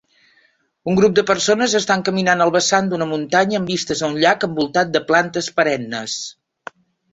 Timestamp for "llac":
4.25-4.49